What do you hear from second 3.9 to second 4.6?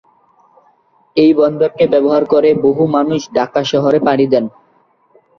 পাড়ি দেন।